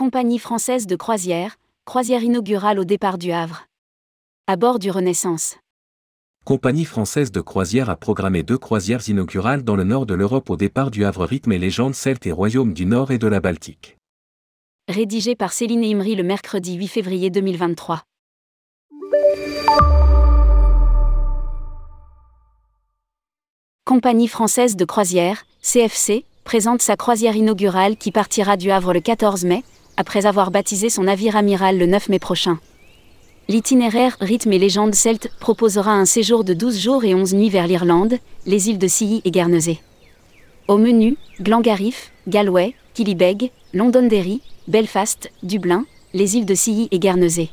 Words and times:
Compagnie 0.00 0.38
française 0.38 0.86
de 0.86 0.96
croisière, 0.96 1.58
croisière 1.84 2.22
inaugurale 2.22 2.78
au 2.78 2.84
départ 2.86 3.18
du 3.18 3.32
Havre. 3.32 3.66
À 4.46 4.56
bord 4.56 4.78
du 4.78 4.90
Renaissance. 4.90 5.58
Compagnie 6.46 6.86
française 6.86 7.30
de 7.30 7.42
croisière 7.42 7.90
a 7.90 7.96
programmé 7.96 8.42
deux 8.42 8.56
croisières 8.56 9.06
inaugurales 9.10 9.62
dans 9.62 9.76
le 9.76 9.84
nord 9.84 10.06
de 10.06 10.14
l'Europe 10.14 10.48
au 10.48 10.56
départ 10.56 10.90
du 10.90 11.04
Havre 11.04 11.26
rythme 11.26 11.52
et 11.52 11.58
légende 11.58 11.94
celte 11.94 12.26
et 12.26 12.32
royaume 12.32 12.72
du 12.72 12.86
Nord 12.86 13.10
et 13.10 13.18
de 13.18 13.26
la 13.26 13.40
Baltique. 13.40 13.98
Rédigé 14.88 15.34
par 15.36 15.52
Céline 15.52 15.84
Imri 15.84 16.14
le 16.14 16.22
mercredi 16.22 16.76
8 16.76 16.88
février 16.88 17.28
2023. 17.28 18.02
Compagnie 23.84 24.28
française 24.28 24.76
de 24.76 24.86
croisière, 24.86 25.44
CFC, 25.60 26.24
présente 26.44 26.80
sa 26.80 26.96
croisière 26.96 27.36
inaugurale 27.36 27.98
qui 27.98 28.10
partira 28.12 28.56
du 28.56 28.70
Havre 28.70 28.94
le 28.94 29.00
14 29.00 29.44
mai, 29.44 29.62
après 30.00 30.24
avoir 30.24 30.50
baptisé 30.50 30.88
son 30.88 31.02
navire 31.02 31.36
amiral 31.36 31.76
le 31.76 31.84
9 31.84 32.08
mai 32.08 32.18
prochain. 32.18 32.58
L'itinéraire 33.48 34.16
Rythme 34.22 34.54
et 34.54 34.58
légende 34.58 34.94
celte 34.94 35.28
proposera 35.40 35.92
un 35.92 36.06
séjour 36.06 36.42
de 36.42 36.54
12 36.54 36.80
jours 36.80 37.04
et 37.04 37.14
11 37.14 37.34
nuits 37.34 37.50
vers 37.50 37.66
l'Irlande, 37.66 38.14
les 38.46 38.70
îles 38.70 38.78
de 38.78 38.88
Scilly 38.88 39.20
et 39.26 39.30
Guernesey. 39.30 39.78
Au 40.68 40.78
menu, 40.78 41.18
Glengarriff, 41.42 42.12
Galway, 42.28 42.74
Killybegs, 42.94 43.50
Londonderry, 43.74 44.40
Belfast, 44.68 45.30
Dublin, 45.42 45.84
les 46.14 46.38
îles 46.38 46.46
de 46.46 46.54
Scilly 46.54 46.88
et 46.92 46.98
Guernesey. 46.98 47.50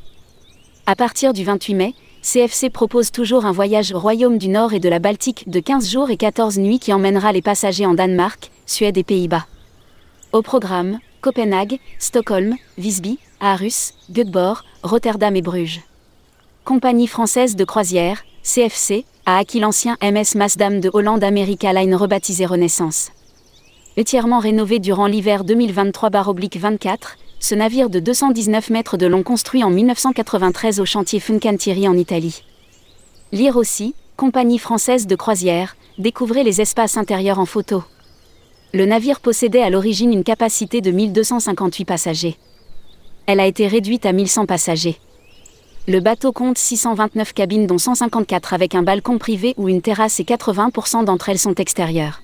À 0.85 0.95
partir 0.95 1.33
du 1.33 1.43
28 1.43 1.73
mai, 1.73 1.93
CFC 2.21 2.69
propose 2.69 3.11
toujours 3.11 3.45
un 3.45 3.51
voyage 3.51 3.91
au 3.91 3.99
Royaume 3.99 4.37
du 4.37 4.47
Nord 4.47 4.73
et 4.73 4.79
de 4.79 4.87
la 4.87 4.99
Baltique 4.99 5.49
de 5.49 5.59
15 5.59 5.91
jours 5.91 6.11
et 6.11 6.17
14 6.17 6.59
nuits 6.59 6.79
qui 6.79 6.93
emmènera 6.93 7.33
les 7.33 7.41
passagers 7.41 7.85
en 7.85 7.93
Danemark, 7.93 8.51
Suède 8.65 8.97
et 8.97 9.03
Pays-Bas. 9.03 9.47
Au 10.33 10.41
programme, 10.41 10.99
Copenhague, 11.21 11.79
Stockholm, 11.99 12.57
Visby, 12.77 13.17
Aarhus, 13.39 13.93
Göteborg, 14.11 14.65
Rotterdam 14.83 15.33
et 15.37 15.41
Bruges. 15.41 15.79
Compagnie 16.65 17.07
française 17.07 17.55
de 17.55 17.63
croisière, 17.63 18.25
CFC, 18.43 19.05
a 19.25 19.37
acquis 19.37 19.61
l'ancien 19.61 19.95
MS 20.01 20.35
Masdam 20.35 20.81
de 20.81 20.89
Hollande 20.91 21.23
America 21.23 21.71
Line 21.71 21.95
rebaptisé 21.95 22.45
Renaissance. 22.45 23.11
Entièrement 23.97 24.39
rénové 24.39 24.79
durant 24.79 25.07
l'hiver 25.07 25.45
2023-24, 25.45 26.97
ce 27.39 27.55
navire 27.55 27.89
de 27.89 28.01
219 28.01 28.69
mètres 28.69 28.97
de 28.97 29.07
long 29.07 29.23
construit 29.23 29.63
en 29.63 29.69
1993 29.69 30.81
au 30.81 30.85
chantier 30.85 31.21
Fincantieri 31.21 31.87
en 31.87 31.97
Italie. 31.97 32.43
Lire 33.31 33.55
aussi, 33.55 33.95
Compagnie 34.17 34.57
française 34.57 35.05
de 35.05 35.15
croisière, 35.15 35.77
découvrez 35.99 36.43
les 36.43 36.59
espaces 36.59 36.97
intérieurs 36.97 37.39
en 37.39 37.45
photo. 37.45 37.83
Le 38.73 38.85
navire 38.85 39.21
possédait 39.21 39.61
à 39.61 39.69
l'origine 39.69 40.11
une 40.11 40.25
capacité 40.25 40.81
de 40.81 40.91
1258 40.91 41.85
passagers. 41.85 42.37
Elle 43.25 43.39
a 43.39 43.47
été 43.47 43.65
réduite 43.65 44.05
à 44.05 44.11
1100 44.11 44.45
passagers. 44.45 44.97
Le 45.87 46.01
bateau 46.01 46.33
compte 46.33 46.57
629 46.57 47.33
cabines 47.33 47.65
dont 47.65 47.77
154 47.77 48.53
avec 48.53 48.75
un 48.75 48.83
balcon 48.83 49.17
privé 49.17 49.53
ou 49.55 49.69
une 49.69 49.81
terrasse 49.81 50.19
et 50.19 50.23
80% 50.23 51.05
d'entre 51.05 51.29
elles 51.29 51.39
sont 51.39 51.55
extérieures. 51.55 52.21